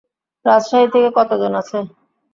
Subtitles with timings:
[0.45, 1.77] রাজশাহী থেকে কতজন আছে?